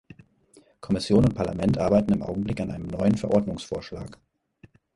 [0.79, 4.17] Kommission und Parlament arbeiten im Augenblick an einem neuen Verordnungsvorschlag.